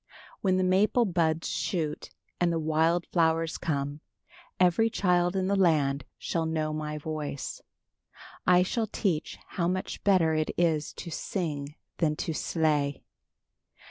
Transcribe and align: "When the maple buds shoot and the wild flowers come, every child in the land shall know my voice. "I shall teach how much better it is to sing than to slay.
"When 0.41 0.57
the 0.57 0.63
maple 0.63 1.05
buds 1.05 1.47
shoot 1.47 2.09
and 2.39 2.51
the 2.51 2.57
wild 2.57 3.05
flowers 3.05 3.59
come, 3.59 3.99
every 4.59 4.89
child 4.89 5.35
in 5.35 5.45
the 5.45 5.55
land 5.55 6.05
shall 6.17 6.47
know 6.47 6.73
my 6.73 6.97
voice. 6.97 7.61
"I 8.47 8.63
shall 8.63 8.87
teach 8.87 9.37
how 9.49 9.67
much 9.67 10.03
better 10.03 10.33
it 10.33 10.49
is 10.57 10.91
to 10.93 11.11
sing 11.11 11.75
than 11.97 12.15
to 12.15 12.33
slay. 12.33 13.03